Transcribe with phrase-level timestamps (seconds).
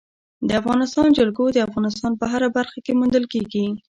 [0.47, 3.65] د افغانستان جلکو د افغانستان په هره برخه کې موندل کېږي.